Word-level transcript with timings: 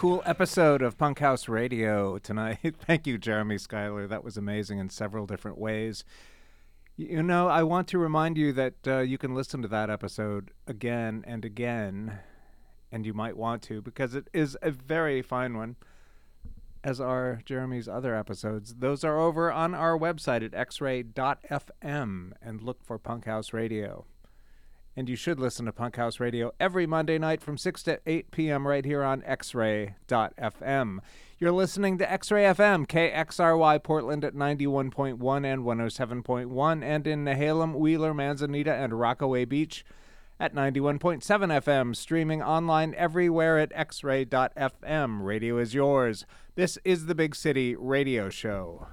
Cool 0.00 0.22
episode 0.24 0.80
of 0.80 0.96
Punk 0.96 1.18
House 1.18 1.46
Radio 1.46 2.16
tonight. 2.16 2.74
Thank 2.86 3.06
you, 3.06 3.18
Jeremy 3.18 3.58
Schuyler. 3.58 4.06
That 4.06 4.24
was 4.24 4.38
amazing 4.38 4.78
in 4.78 4.88
several 4.88 5.26
different 5.26 5.58
ways. 5.58 6.04
You 6.96 7.22
know, 7.22 7.48
I 7.48 7.64
want 7.64 7.86
to 7.88 7.98
remind 7.98 8.38
you 8.38 8.50
that 8.54 8.76
uh, 8.86 9.00
you 9.00 9.18
can 9.18 9.34
listen 9.34 9.60
to 9.60 9.68
that 9.68 9.90
episode 9.90 10.52
again 10.66 11.22
and 11.26 11.44
again, 11.44 12.18
and 12.90 13.04
you 13.04 13.12
might 13.12 13.36
want 13.36 13.60
to 13.64 13.82
because 13.82 14.14
it 14.14 14.28
is 14.32 14.56
a 14.62 14.70
very 14.70 15.20
fine 15.20 15.54
one, 15.54 15.76
as 16.82 16.98
are 16.98 17.42
Jeremy's 17.44 17.86
other 17.86 18.16
episodes. 18.16 18.76
Those 18.78 19.04
are 19.04 19.18
over 19.18 19.52
on 19.52 19.74
our 19.74 19.98
website 19.98 20.42
at 20.42 20.52
xray.fm 20.52 22.32
and 22.40 22.62
look 22.62 22.82
for 22.82 22.96
Punk 22.98 23.26
House 23.26 23.52
Radio. 23.52 24.06
And 25.00 25.08
you 25.08 25.16
should 25.16 25.40
listen 25.40 25.64
to 25.64 25.72
Punk 25.72 25.96
House 25.96 26.20
Radio 26.20 26.52
every 26.60 26.86
Monday 26.86 27.16
night 27.16 27.40
from 27.40 27.56
6 27.56 27.82
to 27.84 28.00
8 28.04 28.30
p.m. 28.30 28.68
right 28.68 28.84
here 28.84 29.02
on 29.02 29.22
xray.fm. 29.22 30.98
You're 31.38 31.52
listening 31.52 31.96
to 31.96 32.12
X-Ray 32.12 32.42
FM, 32.42 32.86
KXRY 32.86 33.82
Portland 33.82 34.26
at 34.26 34.34
91.1 34.34 35.46
and 35.46 35.64
107.1, 35.64 36.84
and 36.84 37.06
in 37.06 37.24
Nehalem, 37.24 37.76
Wheeler, 37.76 38.12
Manzanita, 38.12 38.74
and 38.74 39.00
Rockaway 39.00 39.46
Beach 39.46 39.86
at 40.38 40.54
91.7 40.54 41.22
FM, 41.22 41.96
streaming 41.96 42.42
online 42.42 42.94
everywhere 42.94 43.58
at 43.58 43.72
xray.fm. 43.72 45.24
Radio 45.24 45.56
is 45.56 45.72
yours. 45.72 46.26
This 46.56 46.76
is 46.84 47.06
the 47.06 47.14
Big 47.14 47.34
City 47.34 47.74
Radio 47.74 48.28
Show. 48.28 48.88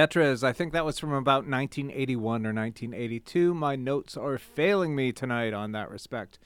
Tetras, 0.00 0.42
I 0.42 0.54
think 0.54 0.72
that 0.72 0.86
was 0.86 0.98
from 0.98 1.12
about 1.12 1.46
1981 1.46 2.46
or 2.46 2.54
1982. 2.54 3.52
My 3.52 3.76
notes 3.76 4.16
are 4.16 4.38
failing 4.38 4.96
me 4.96 5.12
tonight 5.12 5.52
on 5.52 5.72
that 5.72 5.90
respect. 5.90 6.38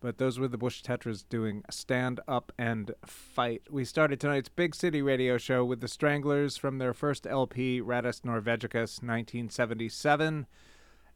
But 0.00 0.18
those 0.18 0.38
were 0.38 0.48
the 0.48 0.58
Bush 0.58 0.82
Tetras 0.82 1.24
doing 1.26 1.64
Stand 1.70 2.20
Up 2.28 2.52
and 2.58 2.94
Fight. 3.06 3.62
We 3.70 3.86
started 3.86 4.20
tonight's 4.20 4.50
Big 4.50 4.74
City 4.74 5.00
radio 5.00 5.38
show 5.38 5.64
with 5.64 5.80
the 5.80 5.88
Stranglers 5.88 6.58
from 6.58 6.76
their 6.76 6.92
first 6.92 7.26
LP, 7.26 7.80
Radis 7.80 8.20
Norvegicus, 8.20 9.00
1977. 9.00 10.46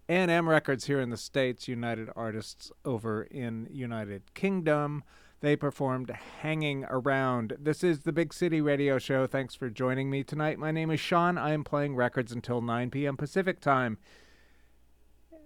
A&M 0.09 0.49
Records 0.49 0.87
here 0.87 1.03
in 1.03 1.11
the 1.11 1.19
States, 1.19 1.69
United 1.69 2.09
Artists 2.17 2.73
over 2.83 3.25
in 3.25 3.69
United 3.71 4.33
Kingdom. 4.33 5.05
They 5.47 5.55
performed 5.55 6.11
Hanging 6.41 6.85
Around. 6.91 7.57
This 7.61 7.85
is 7.85 8.01
the 8.01 8.11
Big 8.11 8.35
City 8.35 8.61
Radio 8.61 8.99
Show. 8.99 9.29
Thanks 9.29 9.55
for 9.55 9.71
joining 9.71 10.11
me 10.11 10.25
tonight. 10.25 10.59
My 10.59 10.73
name 10.73 10.91
is 10.91 10.99
Sean. 10.99 11.39
I 11.39 11.53
am 11.53 11.63
playing 11.63 11.95
records 11.95 12.33
until 12.33 12.61
9 12.61 12.91
p.m. 12.91 13.17
Pacific 13.17 13.61
Time. 13.61 13.97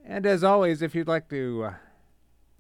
And 0.03 0.25
as 0.25 0.43
always, 0.43 0.81
if 0.81 0.95
you'd 0.95 1.07
like 1.07 1.29
to 1.29 1.65
uh, 1.65 1.75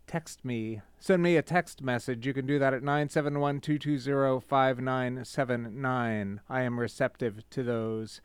text 0.06 0.44
me, 0.44 0.82
send 0.98 1.22
me 1.22 1.38
a 1.38 1.42
text 1.42 1.80
message, 1.80 2.26
you 2.26 2.34
can 2.34 2.44
do 2.44 2.58
that 2.58 2.74
at 2.74 2.82
971 2.82 3.62
220 3.62 4.46
5979. 4.46 6.40
I 6.46 6.60
am 6.60 6.78
receptive 6.78 7.48
to 7.48 7.62
those. 7.62 8.20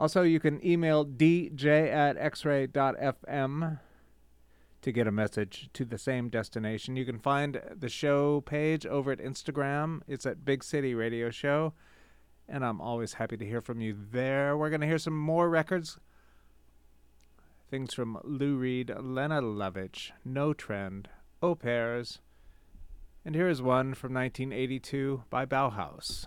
Also, 0.00 0.22
you 0.22 0.40
can 0.40 0.66
email 0.66 1.06
dj 1.06 1.64
at 1.64 2.18
xray.fm 2.18 3.78
to 4.82 4.92
get 4.92 5.06
a 5.06 5.12
message 5.12 5.68
to 5.74 5.84
the 5.84 5.98
same 5.98 6.28
destination. 6.28 6.96
You 6.96 7.04
can 7.04 7.18
find 7.18 7.60
the 7.74 7.88
show 7.88 8.40
page 8.40 8.86
over 8.86 9.12
at 9.12 9.18
Instagram. 9.18 10.00
It's 10.08 10.26
at 10.26 10.44
Big 10.44 10.64
City 10.64 10.94
Radio 10.94 11.30
Show. 11.30 11.74
And 12.48 12.64
I'm 12.64 12.80
always 12.80 13.14
happy 13.14 13.36
to 13.36 13.46
hear 13.46 13.60
from 13.60 13.80
you 13.80 13.96
there. 14.10 14.56
We're 14.56 14.70
going 14.70 14.80
to 14.80 14.86
hear 14.86 14.98
some 14.98 15.16
more 15.16 15.48
records. 15.48 15.98
Things 17.70 17.94
from 17.94 18.18
Lou 18.24 18.56
Reed, 18.56 18.90
Lena 18.98 19.40
Lovitch, 19.40 20.10
No 20.24 20.52
Trend, 20.52 21.08
Au 21.40 21.54
Pairs. 21.54 22.18
And 23.24 23.34
here 23.34 23.48
is 23.48 23.62
one 23.62 23.94
from 23.94 24.14
1982 24.14 25.24
by 25.30 25.46
Bauhaus. 25.46 26.26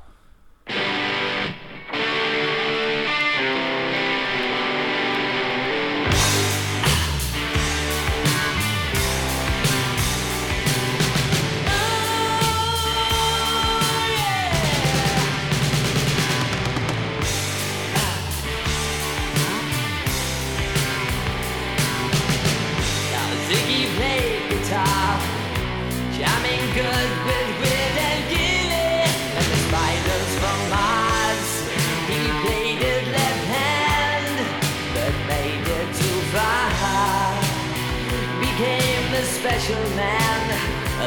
Special 39.63 39.95
man, 39.95 40.41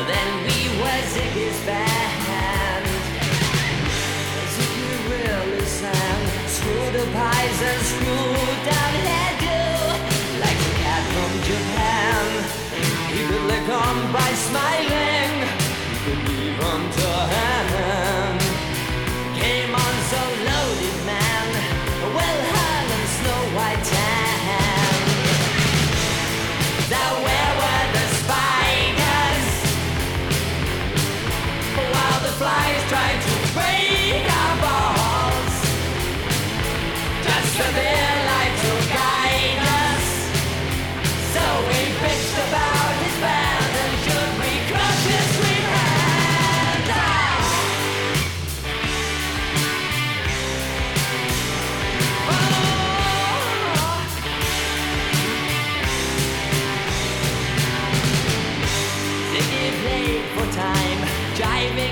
then 0.09 0.29
we 0.45 0.81
were 0.81 1.03
Ziggy's 1.13 1.61
band. 1.67 2.87
Ziggy 4.55 4.93
really 5.11 5.65
sang, 5.67 6.23
screw 6.47 6.87
the 6.97 7.05
pies 7.13 7.59
and 7.71 7.81
screw 7.93 8.33
down 8.65 8.93
hairdo, 9.05 9.61
like 10.41 10.57
a 10.57 10.73
cat 10.81 11.05
from 11.13 11.33
Japan. 11.51 12.25
He 13.13 13.21
could 13.29 13.45
lick 13.53 13.69
on 13.69 13.97
by 14.13 14.31
smiling, 14.49 14.96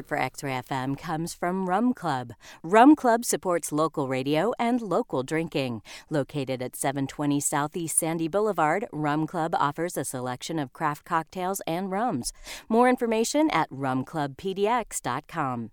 Support 0.00 0.18
for 0.18 0.24
X 0.24 0.42
Ray 0.42 0.52
FM 0.52 0.96
comes 0.96 1.34
from 1.34 1.68
Rum 1.68 1.92
Club. 1.92 2.32
Rum 2.62 2.96
Club 2.96 3.22
supports 3.24 3.70
local 3.70 4.08
radio 4.08 4.52
and 4.58 4.80
local 4.80 5.22
drinking. 5.22 5.82
Located 6.08 6.62
at 6.62 6.74
720 6.74 7.38
Southeast 7.40 7.98
Sandy 7.98 8.28
Boulevard, 8.28 8.86
Rum 8.92 9.26
Club 9.26 9.54
offers 9.54 9.98
a 9.98 10.04
selection 10.04 10.58
of 10.58 10.72
craft 10.72 11.04
cocktails 11.04 11.60
and 11.66 11.90
rums. 11.90 12.32
More 12.68 12.88
information 12.88 13.50
at 13.50 13.68
rumclubpdx.com. 13.70 15.70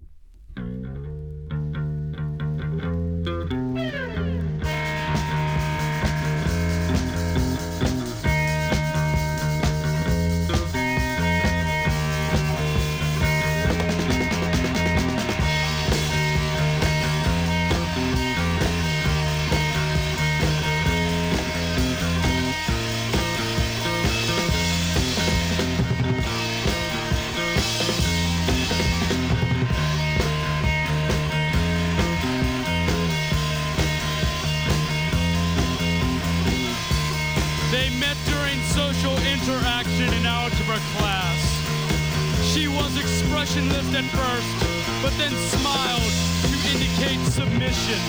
algebra 40.77 40.99
class. 40.99 42.53
She 42.53 42.67
was 42.67 42.97
expressionless 42.97 43.93
at 43.93 44.05
first, 44.13 44.53
but 45.01 45.13
then 45.17 45.33
smiled 45.49 46.13
to 46.49 46.55
indicate 46.71 47.19
submission. 47.31 47.99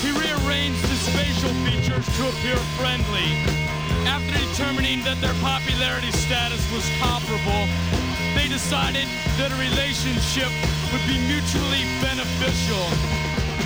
He 0.00 0.10
rearranged 0.12 0.84
his 0.86 1.08
facial 1.10 1.52
features 1.66 2.06
to 2.16 2.28
appear 2.28 2.56
friendly. 2.78 3.30
After 4.06 4.34
determining 4.38 5.02
that 5.04 5.20
their 5.20 5.34
popularity 5.40 6.10
status 6.10 6.62
was 6.72 6.84
comparable, 6.98 7.66
they 8.34 8.48
decided 8.48 9.06
that 9.38 9.52
a 9.52 9.58
relationship 9.58 10.50
would 10.90 11.04
be 11.06 11.18
mutually 11.30 11.86
beneficial. 12.02 12.84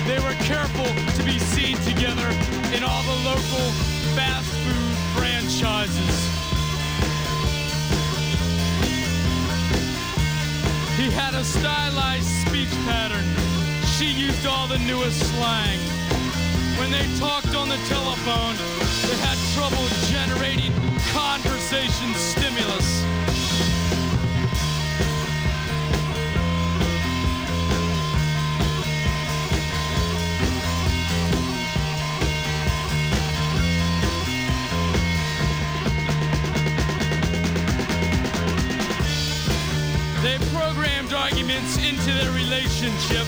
They 0.05 0.19
were 0.21 0.37
careful 0.45 0.87
to 0.87 1.23
be 1.23 1.39
seen 1.39 1.77
together 1.83 2.29
in 2.75 2.83
all 2.83 3.03
the 3.03 3.17
local 3.25 3.65
fast 4.15 4.49
food 4.63 4.93
franchises. 5.17 6.36
He 10.97 11.11
had 11.11 11.35
a 11.35 11.43
stylized 11.43 12.25
speech 12.47 12.73
pattern. 12.89 13.23
She 13.85 14.11
used 14.11 14.47
all 14.47 14.67
the 14.67 14.79
newest 14.79 15.19
slang. 15.29 15.77
When 16.79 16.89
they 16.89 17.05
talked 17.19 17.53
on 17.53 17.69
the 17.69 17.77
telephone, 17.85 18.55
they 19.05 19.17
had 19.21 19.37
trouble 19.53 19.85
generating 20.09 20.73
conversation 21.13 22.15
stimulus. 22.15 22.46
Arguments 41.67 41.77
into 41.77 42.13
their 42.13 42.31
relationship 42.31 43.25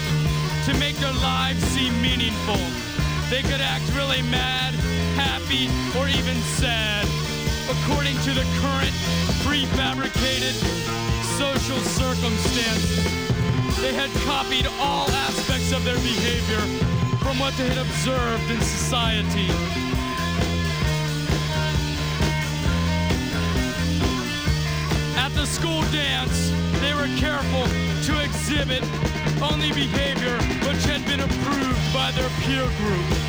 to 0.66 0.74
make 0.80 0.96
their 0.98 1.14
lives 1.14 1.64
seem 1.66 1.94
meaningful. 2.02 2.58
They 3.30 3.42
could 3.42 3.62
act 3.62 3.84
really 3.96 4.22
mad, 4.24 4.74
happy, 5.16 5.68
or 5.98 6.08
even 6.08 6.36
sad, 6.58 7.06
according 7.70 8.16
to 8.24 8.32
the 8.32 8.46
current 8.62 8.94
prefabricated 9.44 10.56
social 11.38 11.80
circumstances. 11.80 13.06
They 13.82 13.94
had 13.94 14.10
copied 14.26 14.68
all 14.80 15.10
aspects 15.10 15.72
of 15.72 15.84
their 15.86 15.96
behavior 15.96 16.62
from 17.20 17.40
what 17.40 17.56
they 17.58 17.68
had 17.68 17.78
observed 17.78 18.52
in 18.52 18.62
society. 18.62 19.50
At 25.18 25.30
the 25.36 25.46
school 25.46 25.82
dance, 25.92 26.52
they 26.82 26.94
were 26.94 27.10
careful 27.18 27.89
to 28.10 28.24
exhibit 28.24 28.84
only 29.42 29.72
behavior 29.72 30.36
which 30.68 30.84
had 30.86 31.06
been 31.06 31.20
approved 31.20 31.94
by 31.94 32.12
their 32.12 32.30
peer 32.42 32.66
group. 32.78 33.29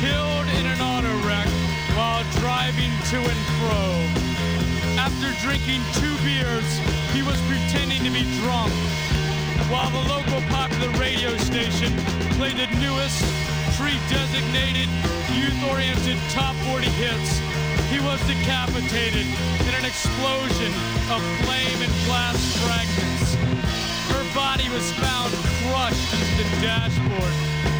Killed 0.00 0.48
in 0.60 0.66
an 0.68 0.80
auto 0.80 1.08
wreck 1.24 1.48
while 1.96 2.20
driving 2.44 2.92
to 3.08 3.16
and 3.16 3.42
fro. 3.56 3.84
After 5.00 5.32
drinking 5.40 5.80
two 5.96 6.12
beers, 6.20 6.68
he 7.16 7.24
was 7.24 7.40
pretending 7.48 8.04
to 8.04 8.12
be 8.12 8.28
drunk. 8.44 8.72
While 9.72 9.88
the 9.88 10.04
local 10.12 10.40
popular 10.52 10.92
radio 11.00 11.32
station 11.40 11.96
played 12.36 12.60
the 12.60 12.68
newest, 12.76 13.24
pre-designated, 13.80 14.88
youth-oriented 15.32 16.20
top 16.28 16.54
40 16.68 16.92
hits, 17.00 17.40
he 17.88 17.96
was 18.04 18.20
decapitated 18.28 19.24
in 19.64 19.72
an 19.80 19.84
explosion 19.88 20.72
of 21.08 21.24
flame 21.40 21.80
and 21.80 21.94
glass 22.04 22.36
fragments. 22.60 23.32
Her 24.12 24.24
body 24.36 24.68
was 24.68 24.92
found 25.00 25.32
crushed 25.64 26.12
into 26.12 26.44
the 26.44 26.48
dashboard. 26.60 27.75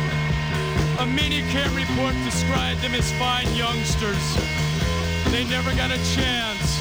A 0.98 1.04
minicam 1.04 1.76
report 1.76 2.14
described 2.24 2.80
them 2.80 2.94
as 2.94 3.12
fine 3.18 3.46
youngsters. 3.54 4.16
They 5.30 5.44
never 5.44 5.74
got 5.76 5.90
a 5.90 6.00
chance 6.16 6.80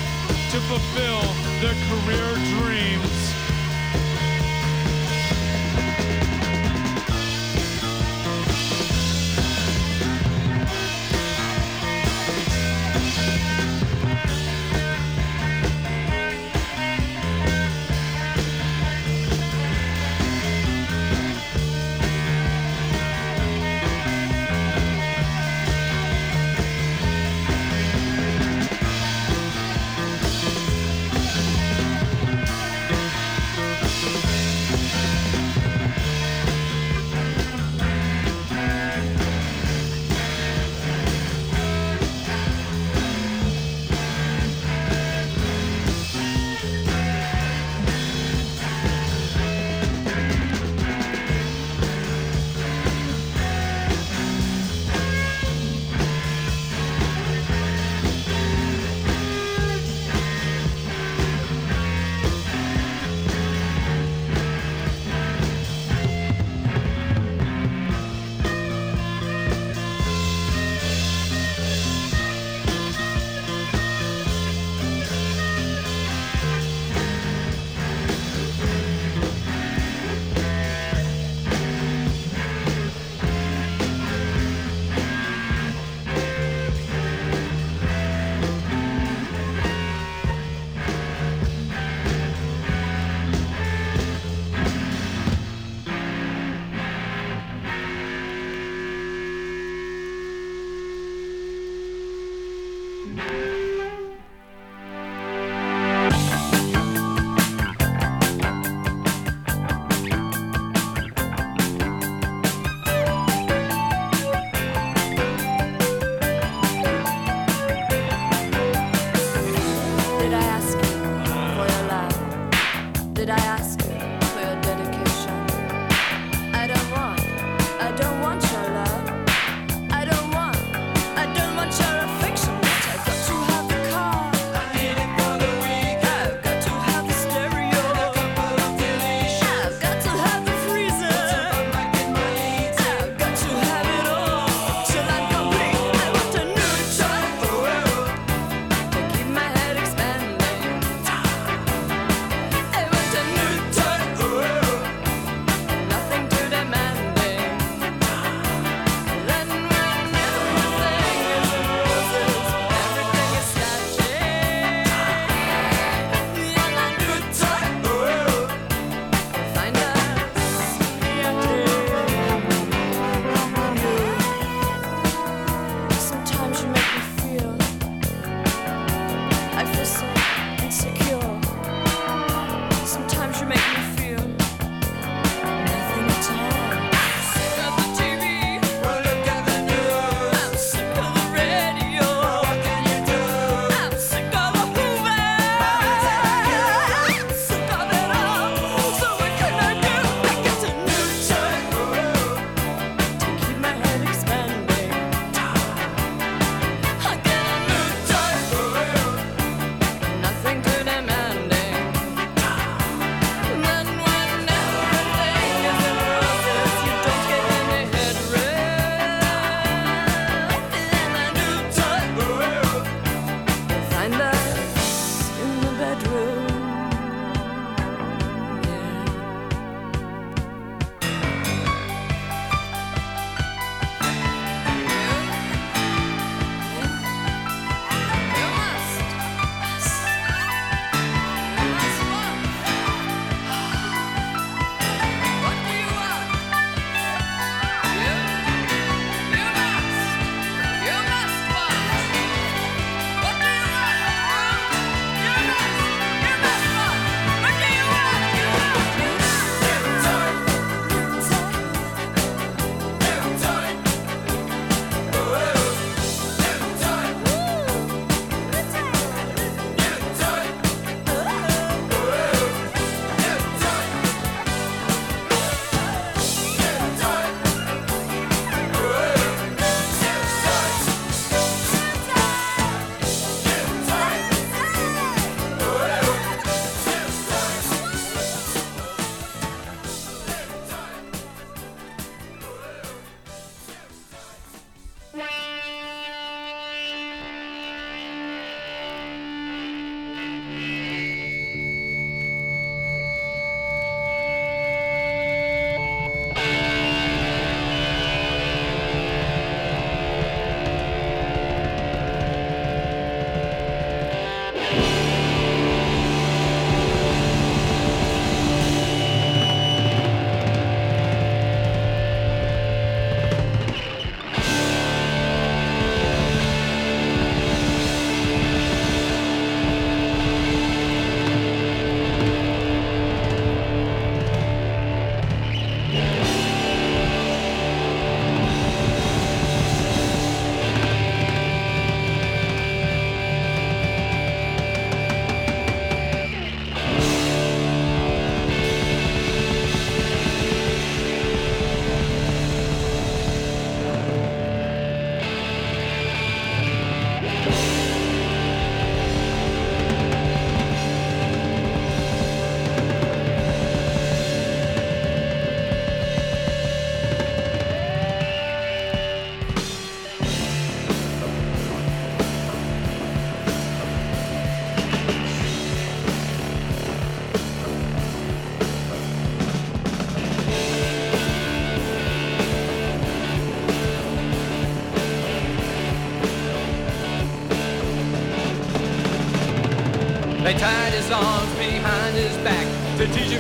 to 0.52 0.60
fulfill 0.72 1.22
their 1.60 1.76
career 1.90 2.34
dreams. 2.56 3.35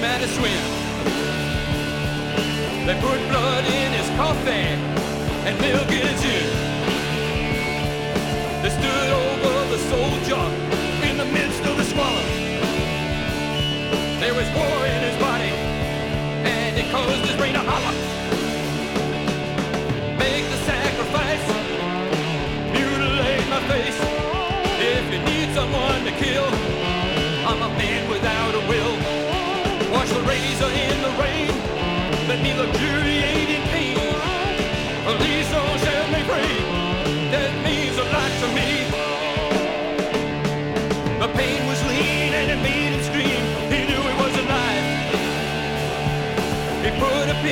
To 0.01 0.27
swim. 0.27 0.63
They 2.85 2.95
put 2.99 3.19
blood 3.29 3.65
in 3.65 3.91
his 3.93 4.09
coffee 4.17 4.75
and 5.47 5.59
milk 5.61 5.89
in 5.91 6.14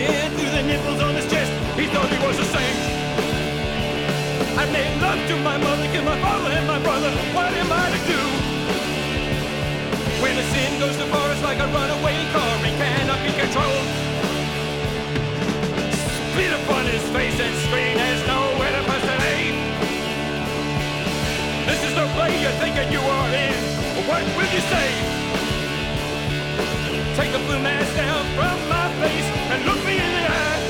put 0.01 0.31
through 0.33 0.49
the 0.49 0.63
nipples 0.63 1.01
on 1.01 1.13
his 1.13 1.29
chest. 1.29 1.51
He 1.77 1.85
thought 1.87 2.09
he 2.09 2.17
was 2.25 2.37
a 2.39 2.47
saint. 2.49 2.77
I 4.57 4.65
made 4.73 4.93
love 5.01 5.21
to 5.29 5.35
my 5.45 5.57
mother, 5.57 5.85
killed 5.93 6.05
my 6.05 6.19
father 6.19 6.49
and 6.49 6.65
my 6.65 6.79
brother. 6.79 7.11
What 7.37 7.53
am 7.53 7.69
I 7.69 7.85
to 7.93 8.01
do? 8.09 8.21
When 10.21 10.33
a 10.33 10.45
sin 10.49 10.79
goes 10.79 10.97
too 10.97 11.05
far, 11.13 11.29
it's 11.31 11.43
like 11.43 11.59
a 11.59 11.67
runaway 11.69 12.17
car. 12.33 12.53
He 12.65 12.73
cannot 12.73 13.21
be 13.21 13.31
controlled. 13.37 13.87
Spit 16.33 16.53
upon 16.63 16.85
his 16.89 17.05
face 17.13 17.37
and 17.37 17.53
scream. 17.65 17.93
There's 17.97 18.25
nowhere 18.25 18.71
to 18.73 18.81
aid. 19.37 19.55
This 21.69 21.81
is 21.85 21.93
the 21.93 22.07
play 22.17 22.33
you're 22.41 22.57
thinking 22.57 22.91
you 22.91 22.99
are 22.99 23.29
in. 23.29 23.57
What 24.09 24.23
will 24.35 24.49
you 24.49 24.63
say? 24.73 25.32
Take 27.15 27.31
the 27.31 27.37
blue 27.45 27.61
mask 27.61 27.93
down 27.95 28.25
from 28.33 28.57
my 28.67 28.89
face 28.97 29.29
and 29.53 29.65
look 29.69 29.77
me 29.85 30.01
in 30.01 30.11
the 30.17 30.25
eye. 30.25 30.61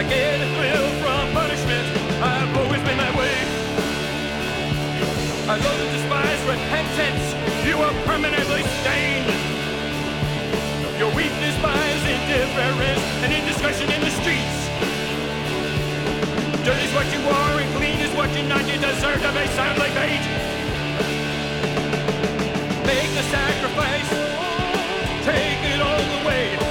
I 0.00 0.02
get 0.08 0.40
a 0.40 0.48
thrill 0.56 0.88
from 1.04 1.32
punishment. 1.36 1.84
I've 2.24 2.56
always 2.56 2.80
been 2.80 2.96
that 2.96 3.12
way. 3.12 3.36
I 5.52 5.54
love 5.60 5.80
and 5.84 5.92
despise 5.92 6.40
repentance. 6.48 7.36
You 7.68 7.76
are 7.76 7.92
permanently 8.08 8.64
stained. 8.80 9.28
Your 10.96 11.12
weakness 11.12 11.52
buys 11.60 12.00
indifference 12.08 13.04
and 13.20 13.30
indiscretion 13.36 13.92
in 13.92 14.00
the 14.00 14.12
streets. 14.16 14.58
Dirt 16.64 16.80
is 16.80 16.92
what 16.96 17.04
you 17.12 17.20
are 17.20 17.60
and 17.60 17.68
clean 17.76 18.00
is 18.00 18.16
what 18.16 18.32
you're 18.32 18.48
not. 18.48 18.64
You 18.64 18.80
deserve 18.80 19.20
to 19.20 19.30
be 19.36 19.44
soundly 19.52 19.92
bait. 19.92 20.24
Make 22.88 23.12
the 23.12 23.24
sacrifice. 23.28 24.27
Take 25.28 25.62
it 25.62 25.80
all 25.82 25.98
the 25.98 26.67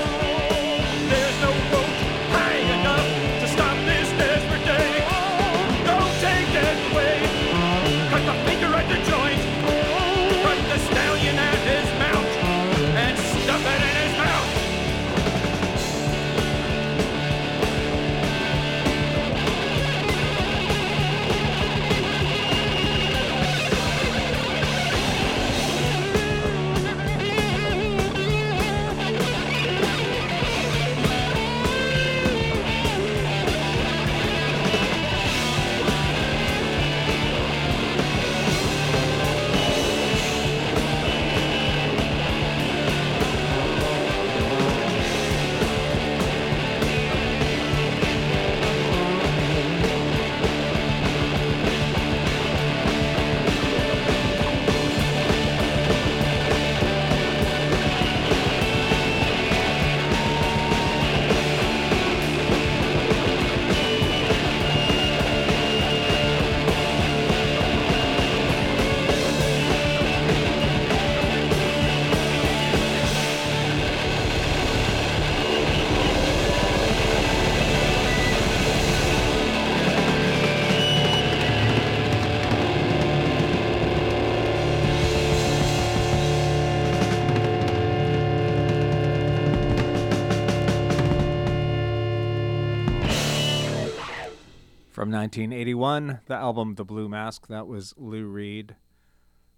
From 95.07 95.13
1981, 95.13 96.19
the 96.25 96.35
album 96.35 96.75
The 96.75 96.83
Blue 96.83 97.07
Mask. 97.07 97.47
That 97.47 97.65
was 97.65 97.93
Lou 97.95 98.25
Reed 98.25 98.75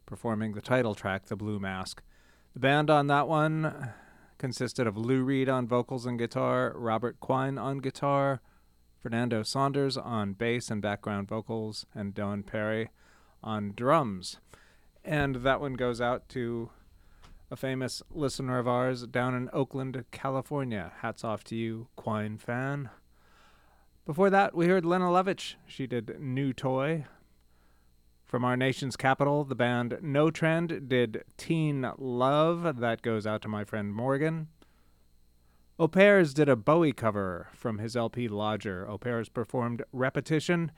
performing 0.06 0.54
the 0.54 0.62
title 0.62 0.94
track, 0.94 1.26
The 1.26 1.36
Blue 1.36 1.60
Mask. 1.60 2.04
The 2.54 2.60
band 2.60 2.92
on 2.92 3.08
that 3.08 3.28
one 3.28 3.90
consisted 4.38 4.86
of 4.86 4.96
Lou 4.96 5.24
Reed 5.24 5.50
on 5.50 5.68
vocals 5.68 6.06
and 6.06 6.20
guitar, 6.20 6.72
Robert 6.76 7.20
Quine 7.20 7.58
on 7.58 7.80
guitar, 7.80 8.42
Fernando 9.00 9.42
Saunders 9.42 9.98
on 9.98 10.34
bass 10.34 10.70
and 10.70 10.84
background 10.84 11.28
vocals, 11.28 11.84
and 11.96 12.14
Doane 12.14 12.46
Perry 12.46 12.92
on 13.42 13.74
drums. 13.76 14.38
And 15.04 15.38
that 15.38 15.60
one 15.60 15.74
goes 15.74 16.00
out 16.00 16.30
to 16.30 16.70
a 17.50 17.56
famous 17.56 18.04
listener 18.12 18.60
of 18.60 18.68
ours 18.68 19.08
down 19.08 19.34
in 19.34 19.50
Oakland, 19.52 20.06
California. 20.12 20.92
Hats 21.02 21.24
off 21.24 21.44
to 21.46 21.56
you, 21.56 21.88
Quine 21.96 22.38
fan. 22.38 22.92
Before 24.10 24.32
that, 24.32 24.56
we 24.56 24.66
heard 24.66 24.86
Lene 24.86 25.04
Lovich. 25.04 25.54
She 25.68 25.86
did 25.86 26.20
New 26.20 26.52
Toy. 26.52 27.06
From 28.26 28.44
our 28.44 28.58
nation's 28.58 28.98
capital, 28.98 29.44
the 29.44 29.54
band 29.54 30.00
No 30.02 30.32
Trend 30.32 30.90
did 30.90 31.24
Teen 31.38 31.88
Love. 32.00 32.80
That 32.80 33.04
goes 33.04 33.28
out 33.28 33.44
to 33.44 33.48
my 33.48 33.64
friend 33.64 33.94
Morgan. 33.94 34.48
Au 35.78 35.88
Pairs 35.88 36.34
did 36.34 36.50
a 36.50 36.56
Bowie 36.56 36.92
cover 36.92 37.50
from 37.54 37.78
his 37.78 37.96
LP 37.96 38.28
Lodger. 38.28 38.90
Au 38.90 38.98
Pairs 38.98 39.30
performed 39.30 39.84
Repetition. 39.94 40.72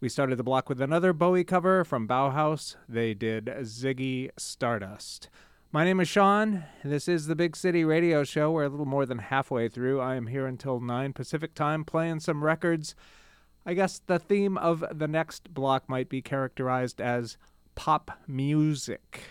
We 0.00 0.08
started 0.08 0.34
the 0.34 0.42
block 0.42 0.68
with 0.68 0.80
another 0.80 1.12
Bowie 1.12 1.44
cover 1.44 1.84
from 1.84 2.08
Bauhaus. 2.08 2.74
They 2.88 3.14
did 3.14 3.44
Ziggy 3.44 4.30
Stardust. 4.36 5.30
My 5.74 5.84
name 5.84 6.00
is 6.00 6.08
Sean. 6.08 6.64
This 6.84 7.08
is 7.08 7.28
the 7.28 7.34
Big 7.34 7.56
City 7.56 7.82
Radio 7.82 8.24
Show. 8.24 8.50
We're 8.50 8.64
a 8.64 8.68
little 8.68 8.84
more 8.84 9.06
than 9.06 9.16
halfway 9.16 9.70
through. 9.70 10.02
I 10.02 10.16
am 10.16 10.26
here 10.26 10.46
until 10.46 10.80
9 10.80 11.14
Pacific 11.14 11.54
Time 11.54 11.82
playing 11.82 12.20
some 12.20 12.44
records. 12.44 12.94
I 13.64 13.72
guess 13.72 13.98
the 13.98 14.18
theme 14.18 14.58
of 14.58 14.84
the 14.92 15.08
next 15.08 15.54
block 15.54 15.88
might 15.88 16.10
be 16.10 16.20
characterized 16.20 17.00
as 17.00 17.38
pop 17.74 18.10
music. 18.28 19.22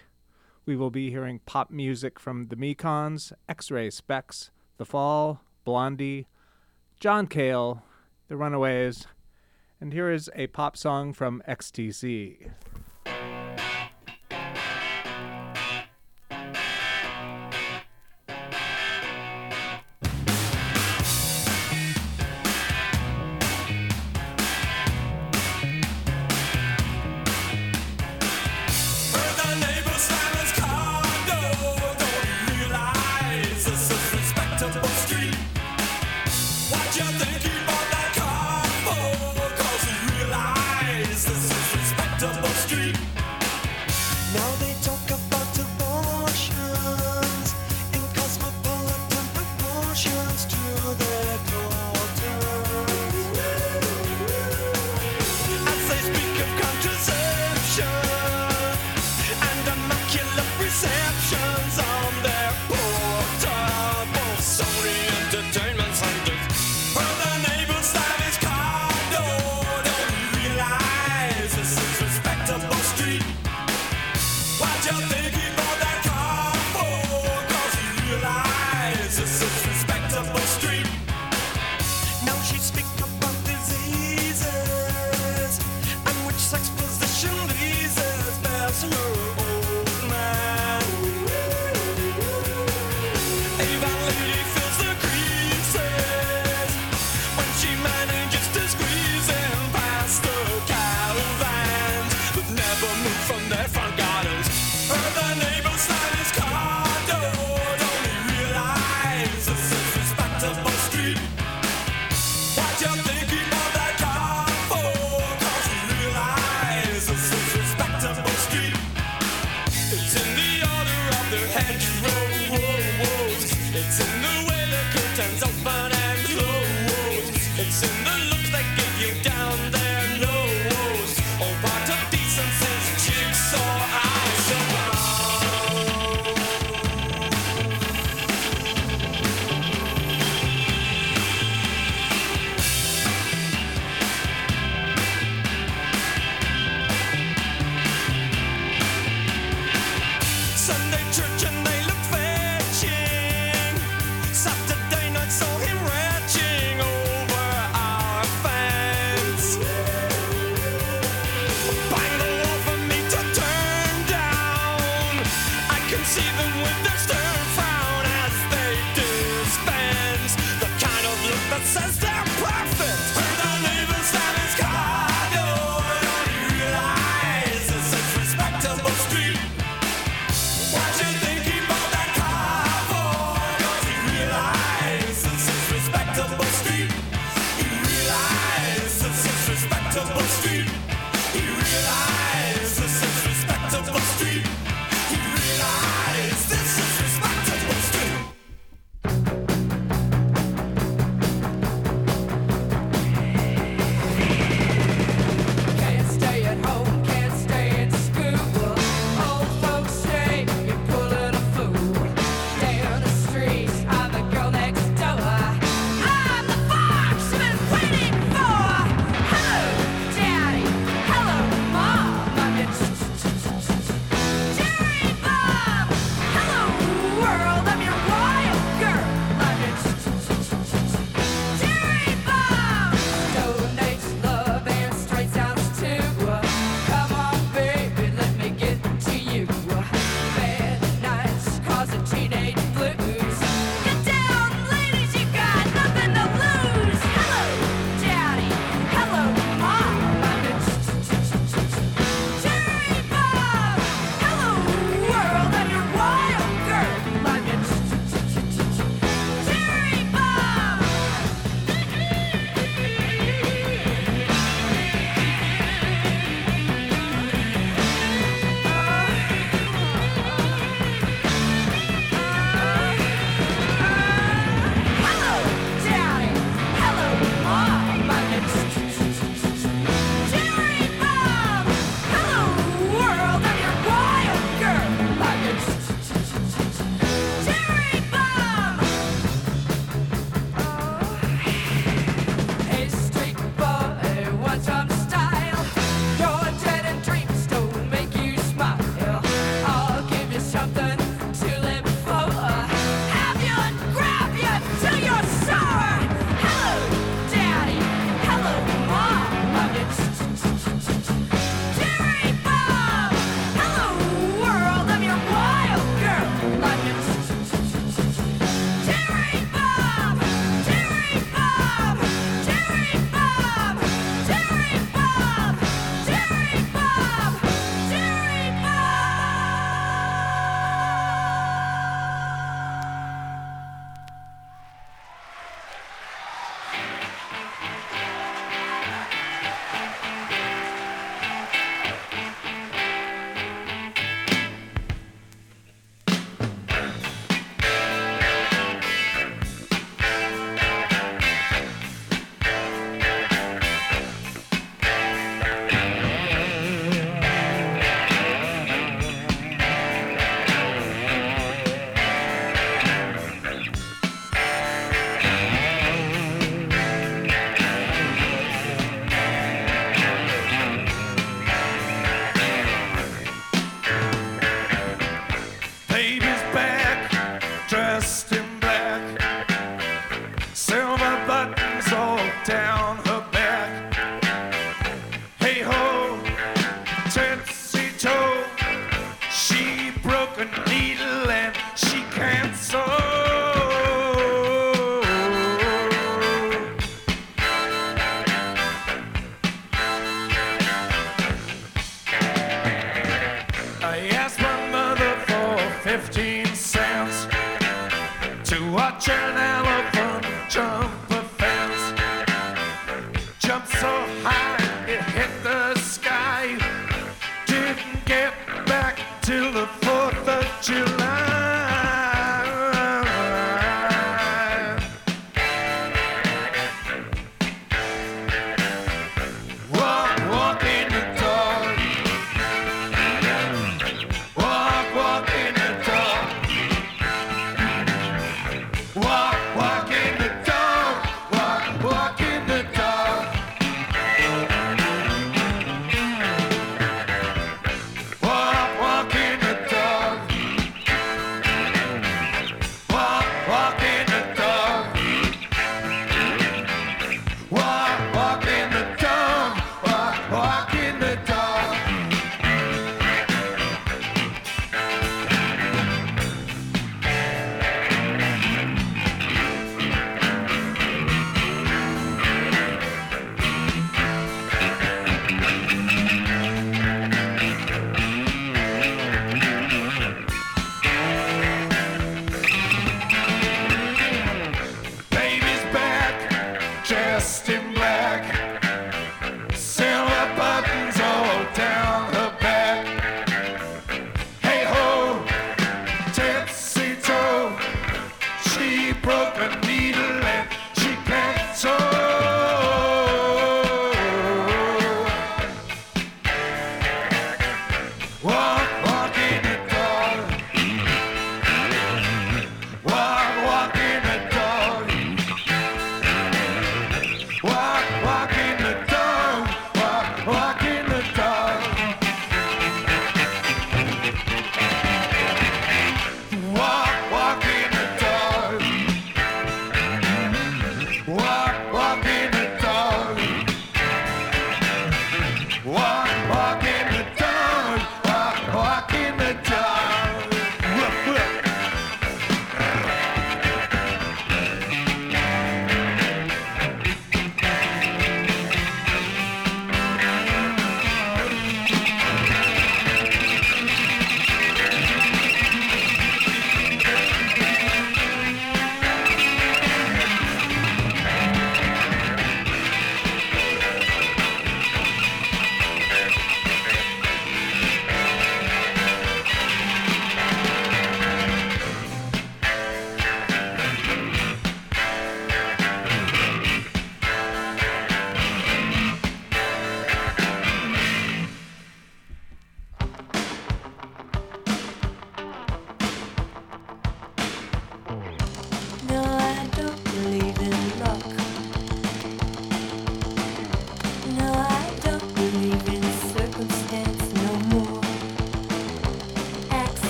We 0.65 0.75
will 0.75 0.89
be 0.89 1.11
hearing 1.11 1.41
pop 1.45 1.69
music 1.69 2.19
from 2.19 2.47
the 2.47 2.55
Mekons, 2.55 3.31
X 3.47 3.69
Ray 3.69 3.89
Spex, 3.89 4.49
The 4.77 4.85
Fall, 4.85 5.41
Blondie, 5.63 6.25
John 6.99 7.27
Cale, 7.27 7.83
The 8.29 8.35
Runaways, 8.35 9.05
and 9.79 9.93
here 9.93 10.09
is 10.09 10.27
a 10.35 10.47
pop 10.47 10.75
song 10.75 11.13
from 11.13 11.43
XTC. 11.47 12.49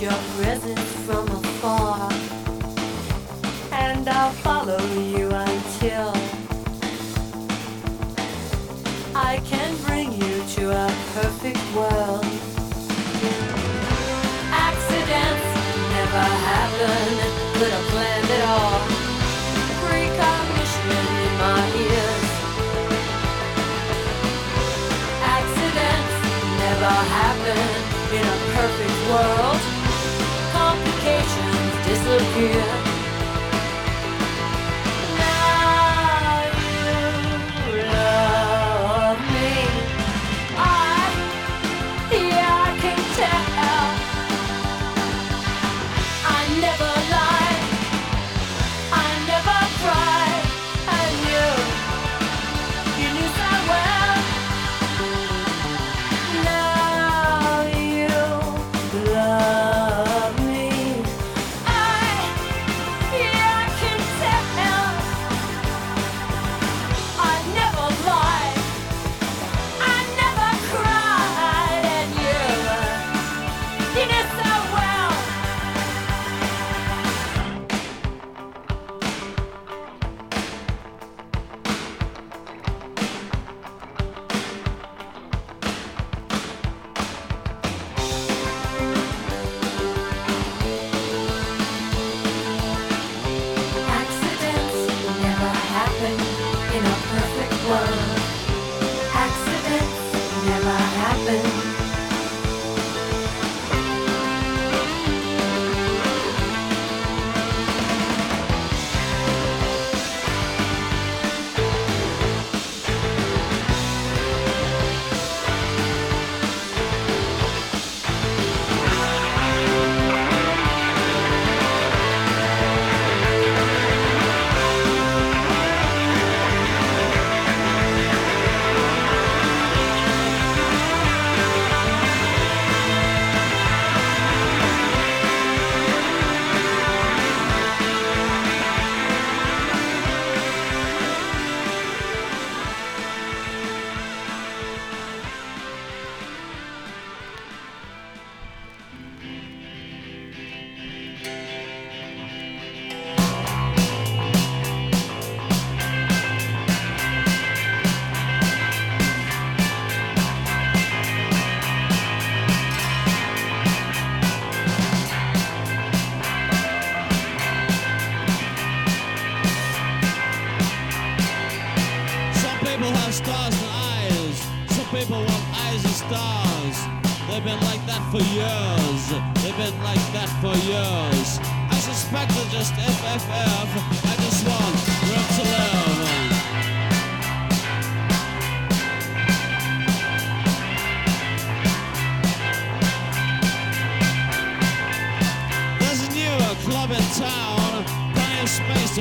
your 0.00 0.39
disappear. 32.18 32.79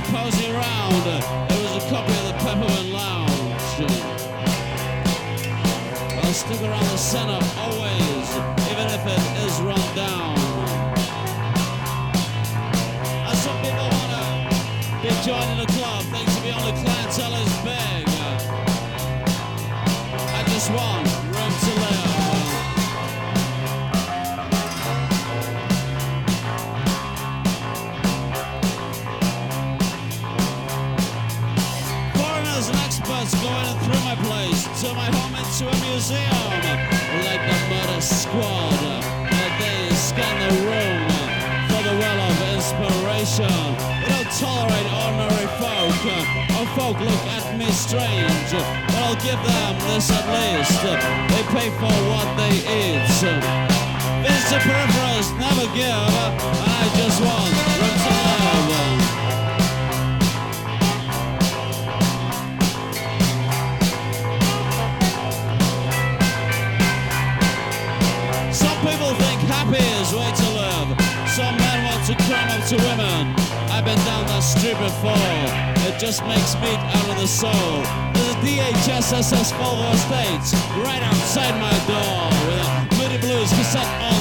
To 0.02 0.12
posy 0.12 0.52
around. 0.52 1.08
It 1.50 1.64
was 1.64 1.84
a 1.84 1.90
copy 1.90 2.14
of 2.14 2.26
the 2.28 2.34
Peppermint 2.40 2.90
Lounge. 2.92 3.30
I'll 6.24 6.34
stick 6.34 6.62
around 6.62 6.86
the 6.86 6.98
center 6.98 7.39
museum. 36.00 36.48
Like 37.28 37.44
the 37.44 37.58
murder 37.68 38.00
squad, 38.00 38.80
they 39.60 39.92
scan 39.92 40.36
the 40.40 40.52
room 40.64 41.04
for 41.68 41.82
the 41.84 41.96
well 42.00 42.20
of 42.30 42.40
inspiration. 42.56 43.52
They 44.00 44.08
don't 44.08 44.32
tolerate 44.40 44.88
ordinary 45.04 45.50
folk, 45.60 46.00
or 46.56 46.66
folk 46.78 46.98
look 47.04 47.26
at 47.36 47.46
me 47.60 47.68
strange. 47.72 48.52
But 48.88 48.96
I'll 49.04 49.20
give 49.28 49.42
them 49.44 49.76
this 49.92 50.08
at 50.10 50.26
least. 50.36 50.80
They 51.32 51.44
pay 51.52 51.70
for 51.82 51.96
what 52.12 52.28
they 52.40 52.56
eat. 52.80 53.04
Visitor 54.24 54.62
peripherals 54.64 55.30
never 55.36 55.68
give, 55.76 56.16
and 56.48 56.72
I 56.80 56.86
just 56.96 57.20
want 57.28 57.49
to 72.70 72.76
women. 72.86 73.34
I've 73.74 73.84
been 73.84 73.98
down 74.06 74.28
that 74.30 74.46
street 74.46 74.78
before. 74.78 75.18
It 75.90 75.98
just 75.98 76.22
makes 76.30 76.54
meat 76.62 76.78
out 76.78 77.10
of 77.10 77.18
the 77.18 77.26
soul. 77.26 77.82
There's 78.14 78.30
a 78.30 78.38
DHSSS 78.46 79.58
Volvo 79.58 79.90
Estate 79.98 80.46
right 80.86 81.02
outside 81.02 81.58
my 81.58 81.74
door 81.90 82.30
with 82.46 82.62
a 82.62 82.70
Moody 82.94 83.18
Blues 83.26 83.50
cassette 83.58 83.90
on 84.06 84.19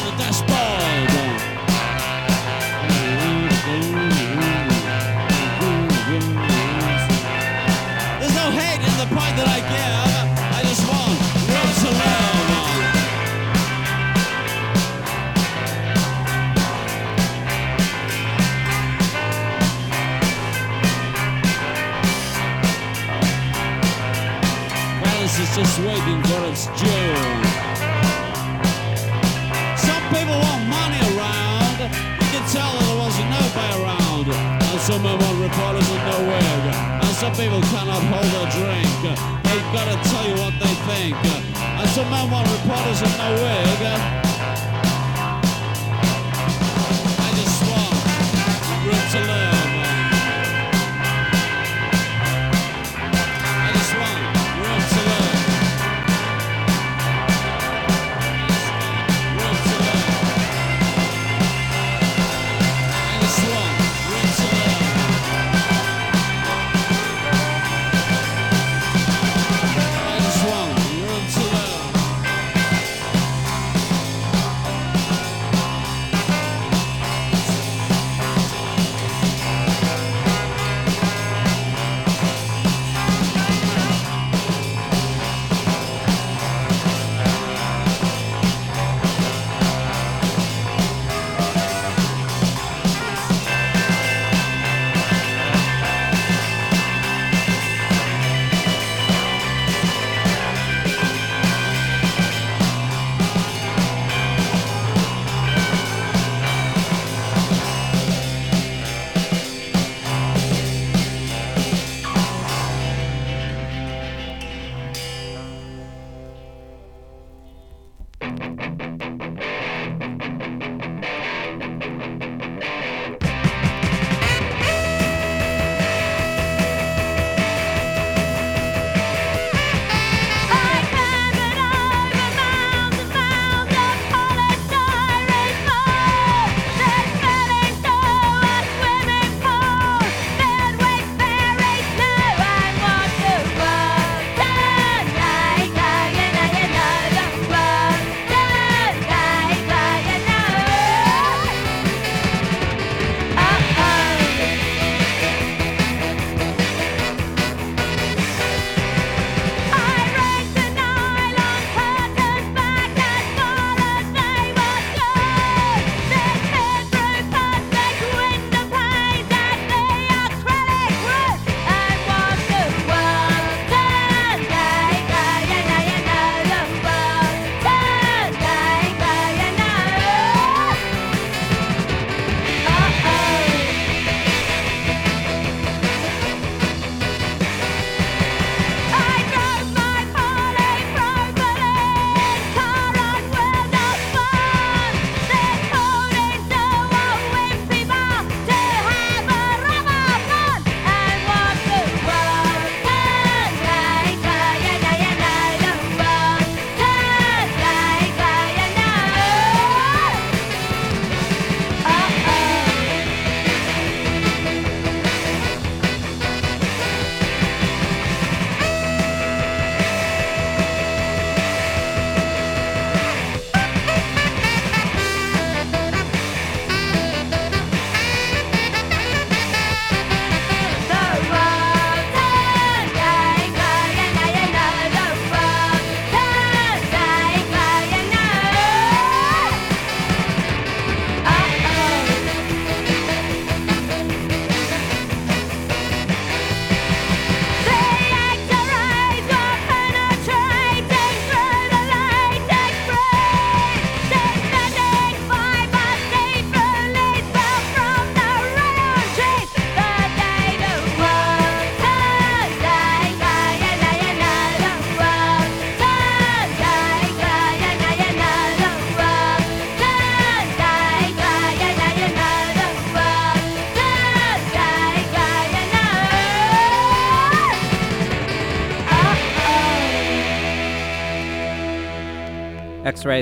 Palace 25.28 25.50
is 25.50 25.56
just 25.56 25.78
waiting 25.80 26.22
for 26.24 26.40
its 26.48 26.66
due. 26.80 27.14
Some 29.76 30.04
people 30.08 30.40
want 30.40 30.64
money 30.72 31.00
around. 31.12 31.80
You 31.84 32.28
can 32.32 32.44
tell 32.48 32.72
that 32.72 32.84
there 32.88 32.96
wasn't 32.96 33.28
nobody 33.28 33.74
around. 33.76 34.28
And 34.32 34.80
some 34.80 35.04
want 35.04 35.36
reporters 35.44 35.84
with 35.90 36.04
no 36.08 36.18
wig. 36.24 36.62
And 37.04 37.14
some 37.20 37.34
people 37.36 37.60
cannot 37.60 38.00
hold 38.08 38.32
a 38.40 38.44
drink. 38.56 39.00
They've 39.44 39.70
got 39.76 39.92
to 39.92 39.96
tell 40.08 40.24
you 40.28 40.36
what 40.40 40.54
they 40.64 40.74
think. 40.88 41.16
And 41.76 41.88
some 41.90 42.08
men 42.08 42.30
want 42.30 42.48
reporters 42.48 43.02
in 43.02 43.12
no 43.18 43.28
wig. 43.36 44.27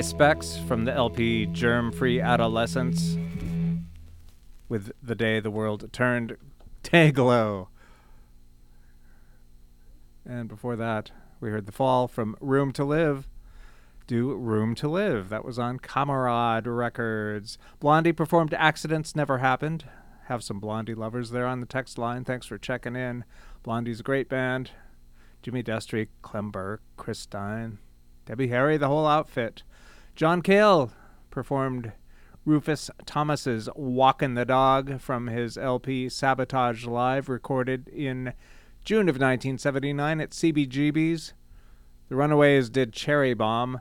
Spex 0.01 0.63
from 0.67 0.85
the 0.85 0.93
LP 0.93 1.47
Germ 1.47 1.91
Free 1.91 2.21
Adolescence 2.21 3.17
with 4.69 4.91
The 5.01 5.15
Day 5.15 5.39
the 5.39 5.49
World 5.49 5.91
Turned 5.91 6.37
Day-Glo. 6.83 7.69
And 10.23 10.47
before 10.47 10.75
that, 10.75 11.11
we 11.39 11.49
heard 11.49 11.65
The 11.65 11.71
Fall 11.71 12.07
from 12.07 12.35
Room 12.39 12.71
to 12.73 12.85
Live. 12.85 13.27
Do 14.05 14.35
Room 14.35 14.75
to 14.75 14.87
Live. 14.87 15.29
That 15.29 15.43
was 15.43 15.57
on 15.57 15.79
Kamerad 15.79 16.63
Records. 16.67 17.57
Blondie 17.79 18.13
performed 18.13 18.53
Accidents 18.53 19.15
Never 19.15 19.39
Happened. 19.39 19.85
Have 20.25 20.43
some 20.43 20.59
Blondie 20.59 20.93
lovers 20.93 21.31
there 21.31 21.47
on 21.47 21.59
the 21.59 21.65
text 21.65 21.97
line. 21.97 22.23
Thanks 22.23 22.45
for 22.45 22.59
checking 22.59 22.95
in. 22.95 23.25
Blondie's 23.63 24.01
a 24.01 24.03
great 24.03 24.29
band. 24.29 24.71
Jimmy 25.41 25.63
Destri, 25.63 26.09
Clem 26.21 26.51
Burke, 26.51 26.83
Chris 26.97 27.19
Stein, 27.19 27.79
Debbie 28.25 28.49
Harry, 28.49 28.77
the 28.77 28.89
whole 28.89 29.07
outfit. 29.07 29.63
John 30.17 30.41
Cale 30.41 30.91
performed 31.29 31.91
Rufus 32.43 32.89
Thomas's 33.05 33.69
Walkin' 33.75 34.33
the 34.33 34.45
Dog 34.45 34.99
from 34.99 35.27
his 35.27 35.59
LP 35.59 36.09
Sabotage 36.09 36.87
Live, 36.87 37.29
recorded 37.29 37.87
in 37.89 38.33
June 38.83 39.09
of 39.09 39.17
1979 39.17 40.19
at 40.19 40.31
CBGB's. 40.31 41.33
The 42.09 42.15
Runaways 42.15 42.71
did 42.71 42.93
Cherry 42.93 43.35
Bomb, 43.35 43.79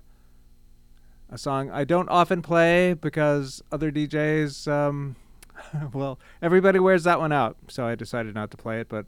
a 1.30 1.38
song 1.38 1.70
I 1.70 1.84
don't 1.84 2.10
often 2.10 2.42
play 2.42 2.92
because 2.92 3.62
other 3.72 3.90
DJs, 3.90 4.70
um, 4.70 5.16
well, 5.94 6.18
everybody 6.42 6.78
wears 6.78 7.04
that 7.04 7.18
one 7.18 7.32
out, 7.32 7.56
so 7.68 7.86
I 7.86 7.94
decided 7.94 8.34
not 8.34 8.50
to 8.50 8.58
play 8.58 8.78
it, 8.78 8.90
but 8.90 9.06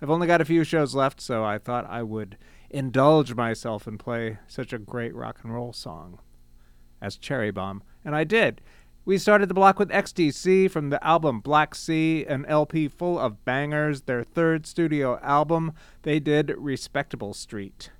I've 0.00 0.10
only 0.10 0.28
got 0.28 0.40
a 0.40 0.44
few 0.44 0.62
shows 0.62 0.94
left, 0.94 1.20
so 1.20 1.44
I 1.44 1.58
thought 1.58 1.90
I 1.90 2.04
would 2.04 2.38
indulge 2.70 3.34
myself 3.34 3.88
and 3.88 3.98
play 3.98 4.38
such 4.46 4.72
a 4.72 4.78
great 4.78 5.12
rock 5.12 5.40
and 5.42 5.52
roll 5.52 5.72
song 5.72 6.20
as 7.00 7.16
Cherry 7.16 7.50
Bomb, 7.50 7.82
and 8.04 8.14
I 8.14 8.24
did. 8.24 8.60
We 9.04 9.16
started 9.16 9.48
the 9.48 9.54
block 9.54 9.78
with 9.78 9.88
XTC 9.88 10.70
from 10.70 10.90
the 10.90 11.02
album 11.02 11.40
Black 11.40 11.74
Sea, 11.74 12.26
an 12.26 12.44
LP 12.44 12.88
full 12.88 13.18
of 13.18 13.44
bangers, 13.44 14.02
their 14.02 14.22
third 14.22 14.66
studio 14.66 15.18
album. 15.22 15.72
They 16.02 16.20
did 16.20 16.54
Respectable 16.58 17.32
Street. 17.32 17.90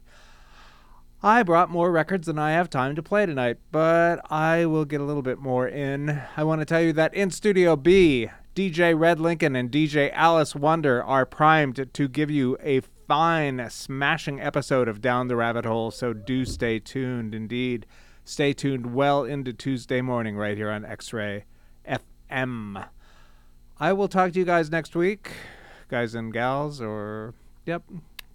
I 1.23 1.43
brought 1.43 1.71
more 1.71 1.91
records 1.91 2.27
than 2.27 2.39
I 2.39 2.53
have 2.53 2.69
time 2.71 2.95
to 2.95 3.03
play 3.03 3.27
tonight, 3.27 3.57
but 3.73 4.21
I 4.31 4.67
will 4.67 4.85
get 4.85 5.01
a 5.01 5.05
little 5.05 5.23
bit 5.23 5.39
more 5.39 5.67
in. 5.67 6.21
I 6.37 6.45
want 6.45 6.61
to 6.61 6.67
tell 6.67 6.83
you 6.83 6.93
that 6.93 7.15
in 7.15 7.31
Studio 7.31 7.75
B, 7.75 8.29
DJ 8.55 8.97
Red 8.97 9.19
Lincoln 9.19 9.57
and 9.57 9.71
DJ 9.71 10.13
Alice 10.13 10.55
Wonder 10.55 11.03
are 11.03 11.25
primed 11.25 11.89
to 11.93 12.09
give 12.09 12.31
you 12.31 12.59
a 12.63 12.83
fine, 13.09 13.67
smashing 13.71 14.41
episode 14.41 14.87
of 14.89 15.01
Down 15.01 15.29
the 15.29 15.37
Rabbit 15.37 15.65
Hole, 15.65 15.91
so 15.91 16.13
do 16.13 16.45
stay 16.45 16.79
tuned 16.79 17.35
indeed. 17.35 17.87
Stay 18.29 18.53
tuned 18.53 18.93
well 18.93 19.25
into 19.25 19.55
Tuesday 19.55 20.03
morning 20.03 20.37
right 20.37 20.59
here 20.59 20.69
on 20.69 20.85
X 20.85 21.15
Ray 21.15 21.47
FM. 21.89 22.87
I 23.81 23.93
will 23.95 24.07
talk 24.07 24.33
to 24.33 24.39
you 24.39 24.45
guys 24.45 24.71
next 24.71 24.95
week, 24.95 25.31
guys 25.89 26.15
and 26.15 26.31
gals, 26.31 26.79
or, 26.83 27.33
yep, 27.65 27.85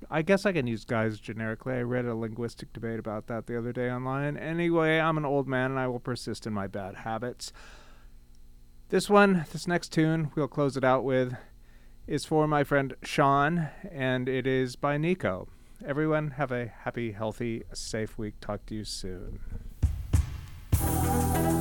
I 0.09 0.23
guess 0.23 0.47
I 0.47 0.51
can 0.51 0.65
use 0.65 0.83
guys 0.83 1.19
generically. 1.19 1.75
I 1.75 1.81
read 1.83 2.05
a 2.05 2.15
linguistic 2.15 2.73
debate 2.73 2.97
about 2.97 3.27
that 3.27 3.45
the 3.45 3.55
other 3.55 3.71
day 3.71 3.91
online. 3.91 4.35
Anyway, 4.35 4.97
I'm 4.97 5.15
an 5.15 5.25
old 5.25 5.47
man 5.47 5.69
and 5.69 5.79
I 5.79 5.85
will 5.85 5.99
persist 5.99 6.47
in 6.47 6.53
my 6.53 6.65
bad 6.65 6.95
habits. 6.95 7.53
This 8.89 9.11
one, 9.11 9.45
this 9.51 9.67
next 9.67 9.89
tune, 9.89 10.31
we'll 10.33 10.47
close 10.47 10.75
it 10.75 10.83
out 10.83 11.03
with, 11.03 11.35
is 12.07 12.25
for 12.25 12.47
my 12.47 12.63
friend 12.63 12.95
Sean, 13.03 13.69
and 13.91 14.27
it 14.27 14.47
is 14.47 14.75
by 14.75 14.97
Nico. 14.97 15.49
Everyone, 15.85 16.31
have 16.31 16.51
a 16.51 16.73
happy, 16.79 17.11
healthy, 17.11 17.61
safe 17.73 18.17
week. 18.17 18.39
Talk 18.41 18.65
to 18.65 18.73
you 18.73 18.85
soon. 18.85 19.39
Música 20.86 21.53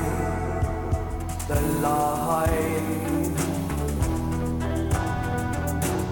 the 1.47 1.61
line. 1.79 3.33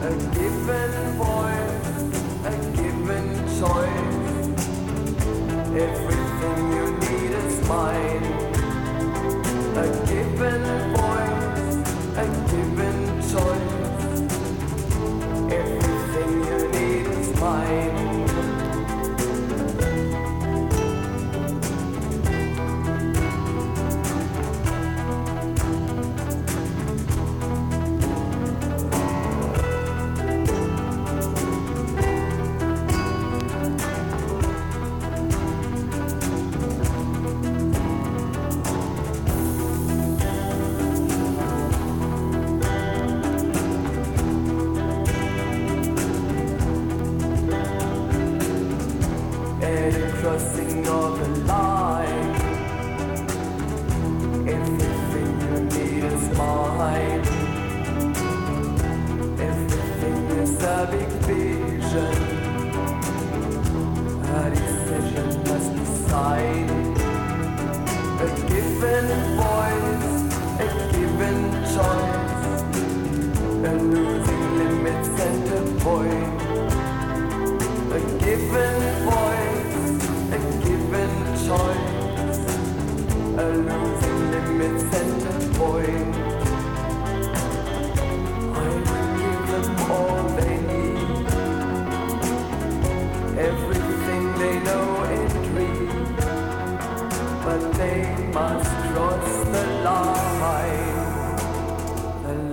A 0.02 0.12
given 0.36 0.94
voice, 1.20 2.08
a 2.46 2.56
given 2.78 3.28
choice. 3.60 4.48
Everything 5.86 6.60
you 6.76 6.86
need 7.04 7.32
is 7.44 7.56
mine. 7.68 8.26
A 9.76 10.13